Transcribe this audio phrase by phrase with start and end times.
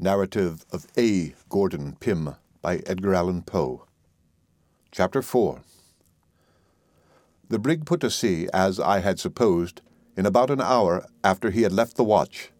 [0.00, 1.34] Narrative of A.
[1.48, 3.84] Gordon Pym by Edgar Allan Poe.
[4.92, 5.60] Chapter 4
[7.48, 9.80] The brig put to sea, as I had supposed,
[10.16, 12.50] in about an hour after he had left the watch.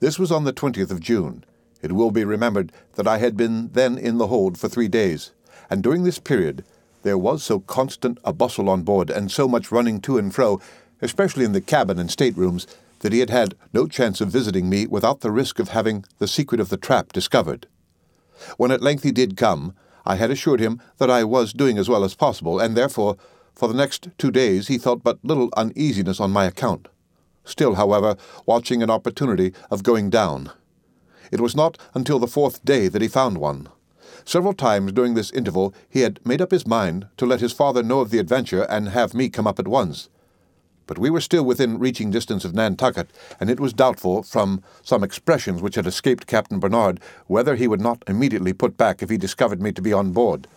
[0.00, 1.42] This was on the 20th of June.
[1.80, 5.32] It will be remembered that I had been then in the hold for three days,
[5.70, 6.66] and during this period
[7.00, 10.60] there was so constant a bustle on board, and so much running to and fro,
[11.00, 12.66] especially in the cabin and staterooms,
[13.00, 16.28] that he had had no chance of visiting me without the risk of having the
[16.28, 17.66] secret of the trap discovered.
[18.56, 19.74] When at length he did come,
[20.04, 23.16] I had assured him that I was doing as well as possible, and therefore,
[23.54, 26.88] for the next two days, he felt but little uneasiness on my account.
[27.44, 30.52] Still, however, watching an opportunity of going down.
[31.30, 33.68] It was not until the fourth day that he found one.
[34.24, 37.82] Several times during this interval he had made up his mind to let his father
[37.82, 40.08] know of the adventure and have me come up at once
[40.88, 45.04] but we were still within reaching distance of Nantucket, and it was doubtful, from some
[45.04, 49.16] expressions which had escaped Captain Barnard, whether he would not immediately put back if he
[49.16, 50.48] discovered me to be on board.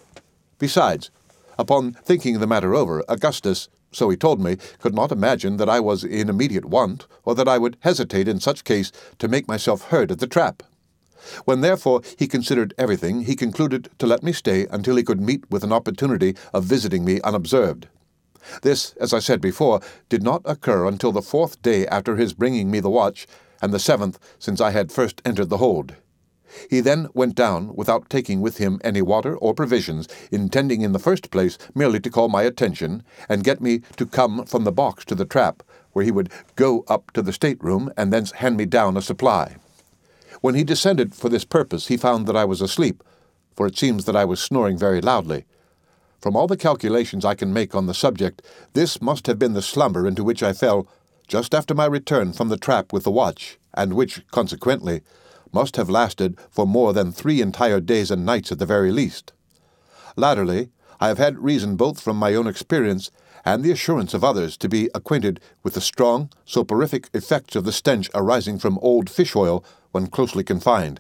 [0.58, 1.12] Besides,
[1.60, 5.80] upon thinking the matter over, Augustus, so he told me, could not imagine that I
[5.80, 9.90] was in immediate want, or that I would hesitate in such case to make myself
[9.90, 10.64] heard at the trap.
[11.46, 15.50] When therefore he considered everything, he concluded to let me stay until he could meet
[15.52, 17.88] with an opportunity of visiting me unobserved.
[18.62, 22.72] This, as I said before, did not occur until the fourth day after his bringing
[22.72, 23.28] me the watch,
[23.62, 25.96] and the seventh since I had first entered the hold.
[26.70, 31.00] He then went down without taking with him any water or provisions, intending in the
[31.00, 35.06] first place merely to call my attention and get me to come from the box
[35.06, 38.66] to the trap, where he would go up to the stateroom and thence hand me
[38.66, 39.56] down a supply.
[40.42, 43.04] When he descended for this purpose, he found that I was asleep,
[43.56, 45.46] for it seems that I was snoring very loudly.
[46.22, 49.62] From all the calculations I can make on the subject, this must have been the
[49.62, 50.88] slumber into which I fell
[51.28, 55.02] just after my return from the trap with the watch, and which, consequently,
[55.52, 59.34] must have lasted for more than three entire days and nights at the very least.
[60.16, 63.10] Latterly, I have had reason both from my own experience
[63.44, 67.72] and the assurance of others to be acquainted with the strong, soporific effects of the
[67.72, 71.00] stench arising from old fish oil when closely confined,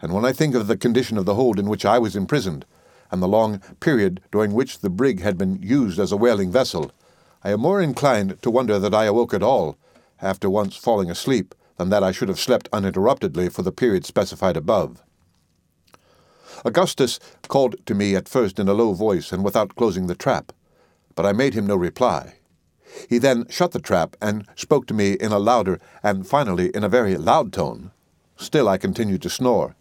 [0.00, 2.64] and when I think of the condition of the hold in which I was imprisoned,
[3.10, 6.92] and the long period during which the brig had been used as a whaling vessel,
[7.42, 9.76] I am more inclined to wonder that I awoke at all,
[10.20, 14.56] after once falling asleep, than that I should have slept uninterruptedly for the period specified
[14.56, 15.02] above.
[16.64, 20.52] Augustus called to me at first in a low voice and without closing the trap,
[21.14, 22.34] but I made him no reply.
[23.08, 26.82] He then shut the trap and spoke to me in a louder and finally in
[26.82, 27.92] a very loud tone.
[28.36, 29.76] Still I continued to snore.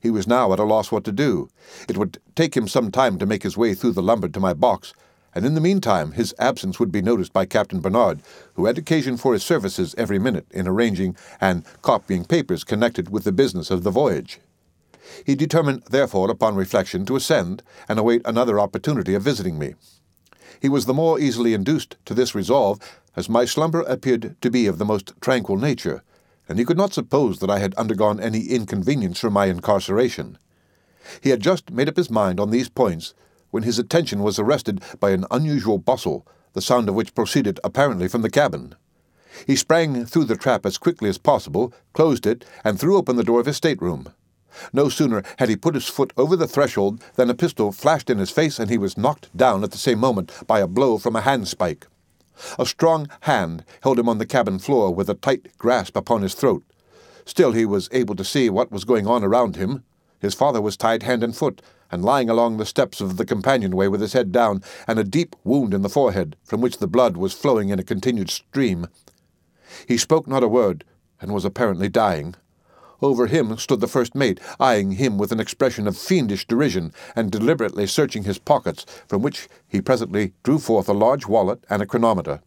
[0.00, 1.48] He was now at a loss what to do.
[1.88, 4.54] It would take him some time to make his way through the lumber to my
[4.54, 4.92] box,
[5.34, 8.20] and in the meantime his absence would be noticed by Captain Barnard,
[8.54, 13.24] who had occasion for his services every minute in arranging and copying papers connected with
[13.24, 14.40] the business of the voyage.
[15.24, 19.74] He determined, therefore, upon reflection, to ascend and await another opportunity of visiting me.
[20.60, 22.80] He was the more easily induced to this resolve,
[23.14, 26.02] as my slumber appeared to be of the most tranquil nature,
[26.48, 30.38] and he could not suppose that I had undergone any inconvenience from my incarceration.
[31.20, 33.14] He had just made up his mind on these points
[33.50, 38.08] when his attention was arrested by an unusual bustle, the sound of which proceeded apparently
[38.08, 38.74] from the cabin.
[39.46, 43.24] He sprang through the trap as quickly as possible, closed it, and threw open the
[43.24, 44.12] door of his stateroom.
[44.72, 48.18] No sooner had he put his foot over the threshold than a pistol flashed in
[48.18, 51.14] his face, and he was knocked down at the same moment by a blow from
[51.14, 51.84] a handspike.
[52.58, 56.34] A strong hand held him on the cabin floor with a tight grasp upon his
[56.34, 56.64] throat.
[57.24, 59.82] Still, he was able to see what was going on around him.
[60.20, 61.60] His father was tied hand and foot,
[61.90, 65.36] and lying along the steps of the companionway with his head down, and a deep
[65.44, 68.86] wound in the forehead, from which the blood was flowing in a continued stream.
[69.86, 70.84] He spoke not a word,
[71.20, 72.34] and was apparently dying.
[73.02, 77.30] Over him stood the first mate, eyeing him with an expression of fiendish derision, and
[77.30, 81.86] deliberately searching his pockets, from which he presently drew forth a large wallet and a
[81.86, 82.40] chronometer.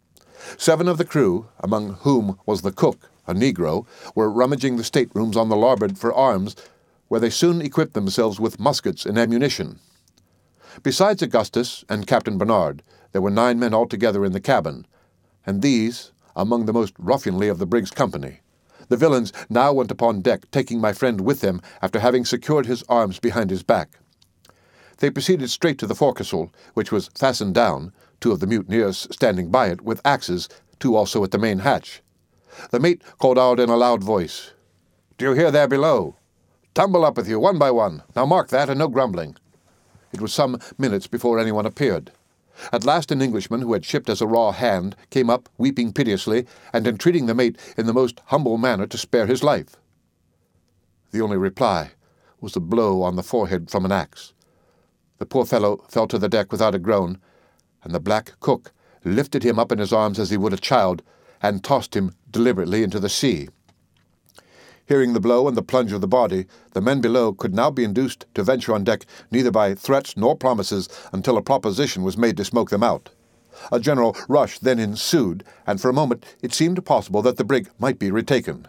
[0.58, 5.38] Seven of the crew, among whom was the cook, a negro, were rummaging the staterooms
[5.38, 6.56] on the larboard for arms,
[7.10, 9.80] where they soon equipped themselves with muskets and ammunition.
[10.82, 12.82] Besides Augustus and Captain Barnard,
[13.12, 14.88] there were nine men altogether in the cabin,
[15.46, 18.40] and these among the most ruffianly of the brig's company.
[18.90, 22.84] The villains now went upon deck, taking my friend with them after having secured his
[22.90, 24.00] arms behind his back.
[24.98, 29.50] They proceeded straight to the forecastle, which was fastened down, two of the mutineers standing
[29.50, 30.50] by it with axes,
[30.80, 32.02] two also at the main hatch.
[32.72, 34.52] The mate called out in a loud voice,
[35.18, 36.16] Do you hear there below?
[36.74, 38.04] Tumble up with you, one by one.
[38.16, 39.36] Now mark that, and no grumbling.
[40.12, 42.12] It was some minutes before anyone appeared.
[42.72, 46.46] At last an Englishman who had shipped as a raw hand came up, weeping piteously,
[46.74, 49.78] and entreating the mate in the most humble manner to spare his life.
[51.12, 51.92] The only reply
[52.42, 54.34] was a blow on the forehead from an axe.
[55.18, 57.20] The poor fellow fell to the deck without a groan,
[57.84, 58.72] and the black cook
[59.04, 61.02] lifted him up in his arms as he would a child,
[61.42, 63.50] and tossed him deliberately into the sea.
[64.90, 67.84] Hearing the blow and the plunge of the body, the men below could now be
[67.84, 72.36] induced to venture on deck neither by threats nor promises until a proposition was made
[72.38, 73.12] to smoke them out.
[73.72, 77.70] A general rush then ensued, and for a moment it seemed possible that the brig
[77.78, 78.68] might be retaken.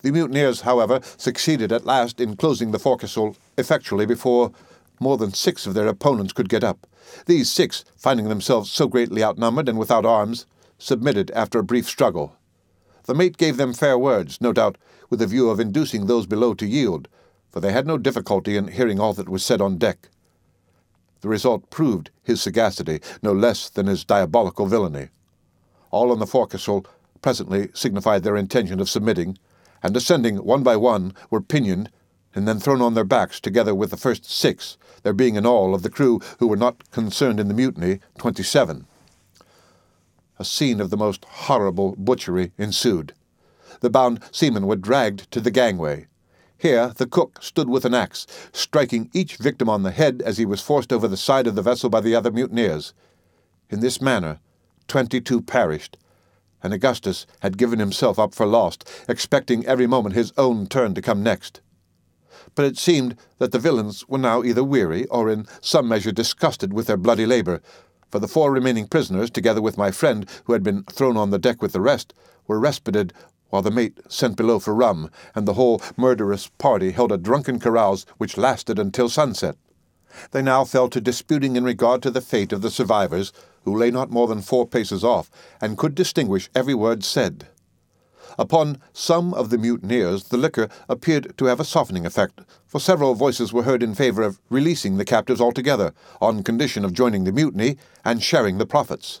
[0.00, 4.52] The mutineers, however, succeeded at last in closing the forecastle effectually before
[5.00, 6.86] more than six of their opponents could get up.
[7.26, 10.46] These six, finding themselves so greatly outnumbered and without arms,
[10.78, 12.38] submitted after a brief struggle.
[13.04, 14.78] The mate gave them fair words, no doubt,
[15.10, 17.08] with a view of inducing those below to yield,
[17.50, 20.08] for they had no difficulty in hearing all that was said on deck.
[21.20, 25.08] The result proved his sagacity no less than his diabolical villainy.
[25.90, 26.86] All on the forecastle
[27.20, 29.38] presently signified their intention of submitting,
[29.82, 31.90] and descending one by one were pinioned
[32.34, 35.74] and then thrown on their backs together with the first six, there being in all
[35.74, 38.86] of the crew who were not concerned in the mutiny twenty-seven.
[40.38, 43.12] A scene of the most horrible butchery ensued.
[43.80, 46.06] The bound seamen were dragged to the gangway.
[46.56, 50.46] Here the cook stood with an axe, striking each victim on the head as he
[50.46, 52.94] was forced over the side of the vessel by the other mutineers.
[53.68, 54.38] In this manner,
[54.86, 55.96] twenty-two perished,
[56.62, 61.02] and Augustus had given himself up for lost, expecting every moment his own turn to
[61.02, 61.60] come next.
[62.54, 66.72] But it seemed that the villains were now either weary or in some measure disgusted
[66.72, 67.60] with their bloody labour,
[68.12, 71.38] for the four remaining prisoners, together with my friend, who had been thrown on the
[71.38, 72.12] deck with the rest,
[72.46, 73.14] were respited
[73.48, 77.58] while the mate sent below for rum, and the whole murderous party held a drunken
[77.58, 79.56] carouse which lasted until sunset.
[80.30, 83.32] They now fell to disputing in regard to the fate of the survivors,
[83.64, 87.46] who lay not more than four paces off, and could distinguish every word said.
[88.38, 93.14] Upon some of the mutineers the liquor appeared to have a softening effect, for several
[93.14, 97.32] voices were heard in favour of releasing the captives altogether, on condition of joining the
[97.32, 99.20] mutiny and sharing the profits.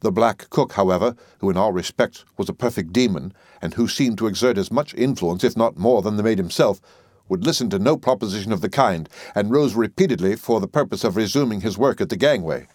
[0.00, 4.18] The black cook, however, who in all respects was a perfect demon, and who seemed
[4.18, 6.80] to exert as much influence, if not more, than the mate himself,
[7.28, 11.16] would listen to no proposition of the kind, and rose repeatedly for the purpose of
[11.16, 12.66] resuming his work at the gangway.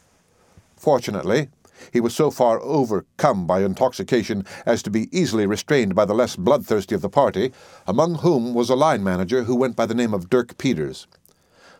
[0.77, 1.49] Fortunately,
[1.91, 6.35] he was so far overcome by intoxication as to be easily restrained by the less
[6.35, 7.51] bloodthirsty of the party,
[7.85, 11.07] among whom was a line manager who went by the name of Dirk Peters.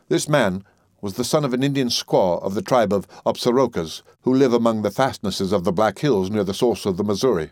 [0.10, 0.64] This man
[1.02, 4.82] was the son of an Indian squaw of the tribe of Upsarokas, who live among
[4.82, 7.52] the fastnesses of the Black Hills near the source of the Missouri.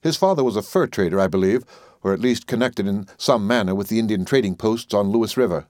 [0.00, 1.64] His father was a fur trader, I believe,
[2.02, 5.66] or at least connected in some manner with the Indian trading posts on Lewis River.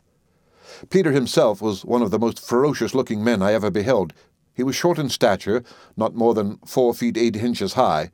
[0.90, 4.12] Peter himself was one of the most ferocious looking men I ever beheld,
[4.54, 5.62] he was short in stature,
[5.96, 8.10] not more than four feet eight inches high,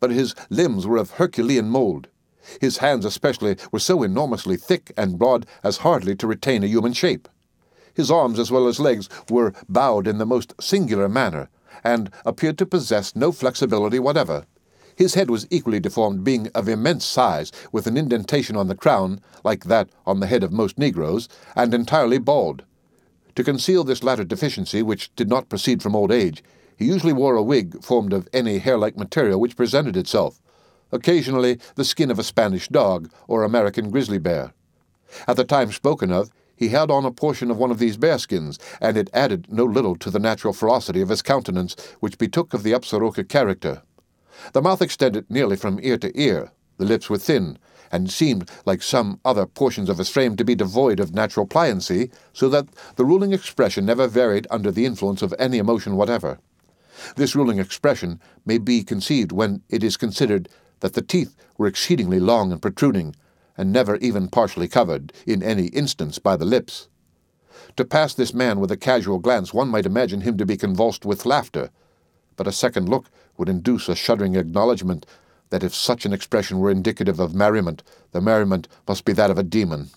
[0.00, 2.08] but his limbs were of Herculean mould.
[2.60, 6.92] His hands especially were so enormously thick and broad as hardly to retain a human
[6.92, 7.28] shape.
[7.94, 11.48] His arms as well as legs were bowed in the most singular manner,
[11.84, 14.46] and appeared to possess no flexibility whatever.
[14.96, 19.20] His head was equally deformed, being of immense size, with an indentation on the crown,
[19.44, 22.62] like that on the head of most negroes, and entirely bald.
[23.34, 26.42] To conceal this latter deficiency, which did not proceed from old age,
[26.76, 30.42] he usually wore a wig formed of any hair like material which presented itself,
[30.90, 34.52] occasionally the skin of a Spanish dog or American grizzly bear.
[35.26, 38.58] At the time spoken of, he had on a portion of one of these bearskins,
[38.80, 42.62] and it added no little to the natural ferocity of his countenance, which betook of
[42.62, 43.82] the Upsaroka character.
[44.52, 47.58] The mouth extended nearly from ear to ear, the lips were thin,
[47.92, 52.10] and seemed, like some other portions of his frame, to be devoid of natural pliancy,
[52.32, 56.38] so that the ruling expression never varied under the influence of any emotion whatever.
[57.16, 60.48] This ruling expression may be conceived when it is considered
[60.80, 63.14] that the teeth were exceedingly long and protruding,
[63.56, 66.88] and never even partially covered, in any instance, by the lips.
[67.76, 71.04] To pass this man with a casual glance, one might imagine him to be convulsed
[71.04, 71.70] with laughter,
[72.36, 75.06] but a second look would induce a shuddering acknowledgment
[75.52, 77.82] that if such an expression were indicative of merriment,
[78.12, 79.90] the merriment must be that of a demon.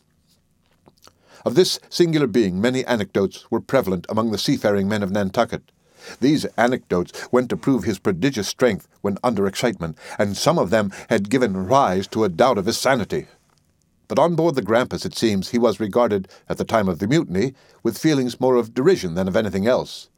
[1.46, 5.72] Of this singular being, many anecdotes were prevalent among the seafaring men of Nantucket.
[6.20, 10.92] These anecdotes went to prove his prodigious strength when under excitement, and some of them
[11.08, 13.28] had given rise to a doubt of his sanity.
[14.10, 17.08] But on board the Grampus, it seems, he was regarded, at the time of the
[17.08, 20.10] mutiny, with feelings more of derision than of anything else.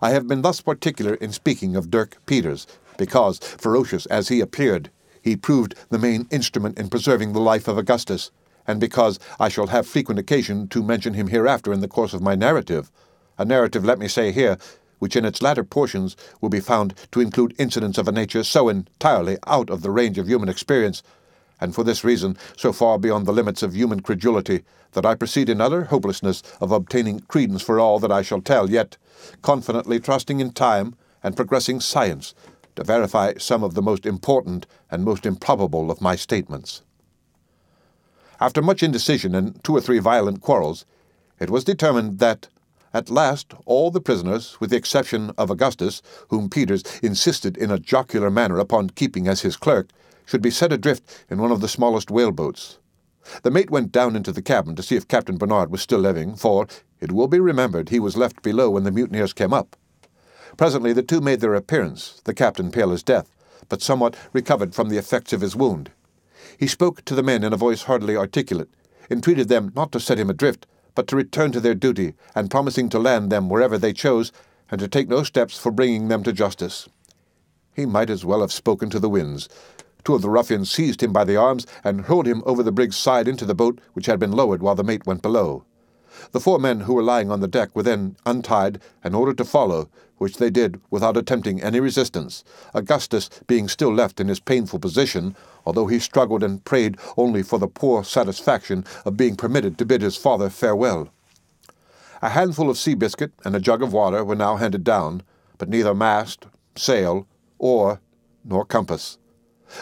[0.00, 2.66] I have been thus particular in speaking of Dirk Peters,
[3.00, 4.90] because, ferocious as he appeared,
[5.22, 8.30] he proved the main instrument in preserving the life of Augustus,
[8.66, 12.20] and because I shall have frequent occasion to mention him hereafter in the course of
[12.20, 12.92] my narrative,
[13.38, 14.58] a narrative, let me say here,
[14.98, 18.68] which in its latter portions will be found to include incidents of a nature so
[18.68, 21.02] entirely out of the range of human experience
[21.58, 25.48] and for this reason so far beyond the limits of human credulity that I proceed
[25.48, 28.98] in utter hopelessness of obtaining credence for all that I shall tell, yet
[29.40, 32.34] confidently trusting in time and progressing science
[32.76, 36.82] to verify some of the most important and most improbable of my statements.
[38.40, 40.86] After much indecision and two or three violent quarrels,
[41.38, 42.48] it was determined that,
[42.94, 47.78] at last, all the prisoners, with the exception of Augustus, whom Peters insisted in a
[47.78, 49.90] jocular manner upon keeping as his clerk,
[50.24, 52.78] should be set adrift in one of the smallest whaleboats.
[53.42, 56.34] The mate went down into the cabin to see if Captain Barnard was still living,
[56.34, 56.66] for,
[57.00, 59.76] it will be remembered, he was left below when the mutineers came up.
[60.56, 63.30] Presently the two made their appearance, the captain pale as death,
[63.68, 65.90] but somewhat recovered from the effects of his wound.
[66.58, 68.68] He spoke to the men in a voice hardly articulate,
[69.10, 72.88] entreated them not to set him adrift, but to return to their duty, and promising
[72.90, 74.32] to land them wherever they chose,
[74.70, 76.88] and to take no steps for bringing them to justice.
[77.74, 79.48] He might as well have spoken to the winds.
[80.04, 82.96] Two of the ruffians seized him by the arms and hurled him over the brig's
[82.96, 85.64] side into the boat, which had been lowered while the mate went below.
[86.32, 89.44] The four men who were lying on the deck were then untied and ordered to
[89.44, 94.78] follow, which they did without attempting any resistance, Augustus being still left in his painful
[94.78, 95.34] position,
[95.64, 100.02] although he struggled and prayed only for the poor satisfaction of being permitted to bid
[100.02, 101.08] his father farewell.
[102.20, 105.22] A handful of sea biscuit and a jug of water were now handed down,
[105.56, 106.46] but neither mast,
[106.76, 107.26] sail,
[107.58, 108.00] oar,
[108.44, 109.16] nor compass.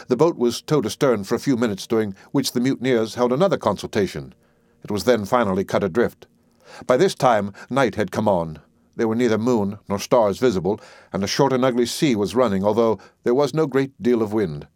[0.06, 3.56] The boat was towed astern for a few minutes, during which the mutineers held another
[3.56, 4.34] consultation.
[4.84, 6.26] It was then finally cut adrift.
[6.86, 8.60] By this time night had come on,
[8.96, 10.80] there were neither moon nor stars visible,
[11.12, 14.32] and a short and ugly sea was running, although there was no great deal of
[14.32, 14.66] wind.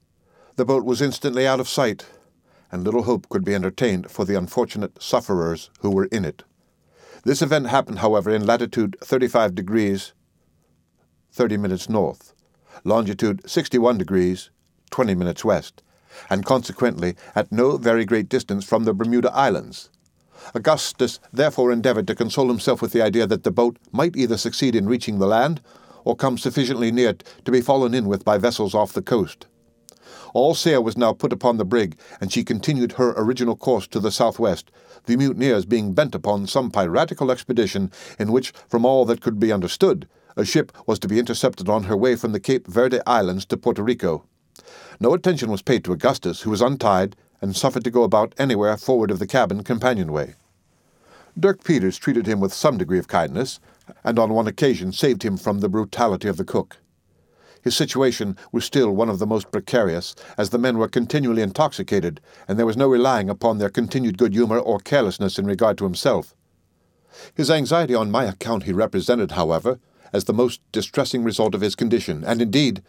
[0.57, 2.07] The boat was instantly out of sight,
[2.71, 6.45] and little hope could be entertained for the unfortunate sufferers who were in it.
[7.25, 10.13] This event happened, however, in latitude 35 degrees
[11.33, 12.35] 30 minutes north,
[12.85, 14.51] longitude 61 degrees
[14.91, 15.83] 20 minutes west,
[16.29, 19.91] and consequently at no very great distance from the Bermuda Islands,
[20.55, 24.75] Augustus therefore endeavored to console himself with the idea that the boat might either succeed
[24.75, 25.61] in reaching the land
[26.05, 29.47] or come sufficiently near it to be fallen in with by vessels off the coast.
[30.35, 34.01] All sail was now put upon the brig, and she continued her original course to
[34.01, 34.71] the southwest,
[35.05, 39.53] the mutineers being bent upon some piratical expedition in which, from all that could be
[39.53, 43.45] understood, a ship was to be intercepted on her way from the Cape Verde Islands
[43.47, 44.25] to Puerto Rico.
[44.99, 48.77] No attention was paid to Augustus, who was untied and suffered to go about anywhere
[48.79, 50.35] forward of the cabin companionway.
[51.39, 53.59] Dirk Peters treated him with some degree of kindness,
[54.05, 56.79] and on one occasion saved him from the brutality of the cook.
[57.63, 62.21] His situation was still one of the most precarious, as the men were continually intoxicated,
[62.47, 65.85] and there was no relying upon their continued good humour or carelessness in regard to
[65.85, 66.35] himself.
[67.35, 69.79] His anxiety on my account he represented, however,
[70.13, 72.83] as the most distressing result of his condition, and indeed,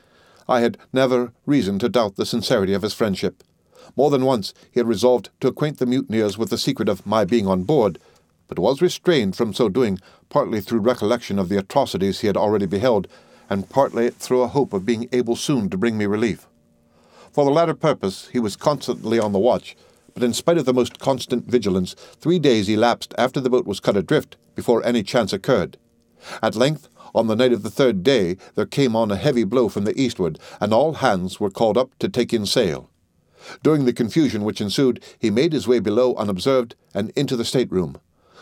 [0.47, 3.43] I had never reason to doubt the sincerity of his friendship.
[3.95, 7.25] More than once he had resolved to acquaint the mutineers with the secret of my
[7.25, 7.99] being on board,
[8.47, 9.99] but was restrained from so doing
[10.29, 13.07] partly through recollection of the atrocities he had already beheld,
[13.49, 16.47] and partly through a hope of being able soon to bring me relief.
[17.31, 19.75] For the latter purpose he was constantly on the watch,
[20.13, 23.79] but in spite of the most constant vigilance, three days elapsed after the boat was
[23.79, 25.77] cut adrift before any chance occurred.
[26.41, 29.69] At length, on the night of the third day, there came on a heavy blow
[29.69, 32.89] from the eastward, and all hands were called up to take in sail.
[33.63, 37.97] During the confusion which ensued, he made his way below unobserved and into the stateroom.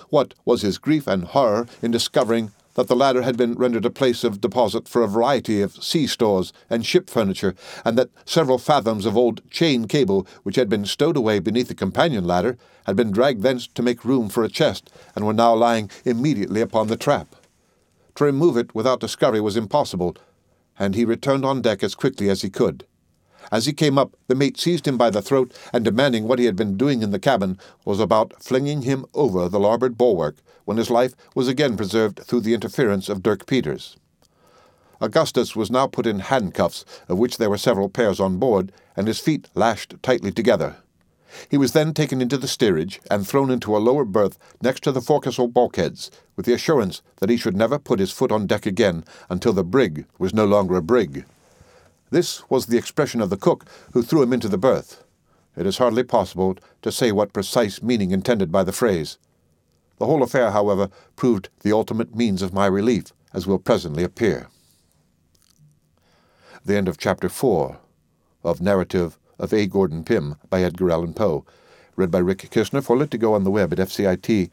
[0.10, 3.89] What was his grief and horror in discovering that the latter had been rendered a
[3.89, 8.58] place of deposit for a variety of sea stores and ship furniture, and that several
[8.58, 12.96] fathoms of old chain cable, which had been stowed away beneath the companion ladder, had
[12.96, 16.88] been dragged thence to make room for a chest, and were now lying immediately upon
[16.88, 17.36] the trap.
[18.15, 20.15] To remove it without discovery was impossible,
[20.79, 22.86] and he returned on deck as quickly as he could.
[23.51, 26.45] As he came up, the mate seized him by the throat and, demanding what he
[26.45, 30.77] had been doing in the cabin, was about flinging him over the larboard bulwark when
[30.77, 33.98] his life was again preserved through the interference of Dirk Peters.
[35.01, 39.07] Augustus was now put in handcuffs, of which there were several pairs on board, and
[39.07, 40.75] his feet lashed tightly together.
[41.50, 44.91] He was then taken into the steerage and thrown into a lower berth next to
[44.91, 48.65] the forecastle bulkheads, with the assurance that he should never put his foot on deck
[48.65, 51.25] again until the brig was no longer a brig.
[52.12, 55.03] This was the expression of the cook who threw him into the berth.
[55.56, 59.18] It is hardly possible to say what precise meaning intended by the phrase.
[59.98, 64.50] The whole affair, however, proved the ultimate means of my relief, as will presently appear.
[66.65, 67.80] The end of chapter 4
[68.44, 69.65] of Narrative of A.
[69.65, 71.46] Gordon Pym by Edgar Allan Poe,
[71.96, 74.50] read by Rick Kistner for Lit2Go on the web at fcit.usf.edu.